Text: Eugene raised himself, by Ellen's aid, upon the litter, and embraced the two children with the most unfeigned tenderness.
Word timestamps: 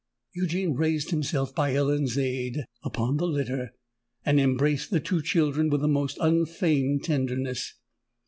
Eugene 0.33 0.73
raised 0.73 1.11
himself, 1.11 1.53
by 1.53 1.75
Ellen's 1.75 2.17
aid, 2.17 2.65
upon 2.81 3.17
the 3.17 3.27
litter, 3.27 3.75
and 4.25 4.39
embraced 4.39 4.89
the 4.89 4.99
two 4.99 5.21
children 5.21 5.69
with 5.69 5.81
the 5.81 5.87
most 5.87 6.17
unfeigned 6.19 7.03
tenderness. 7.03 7.75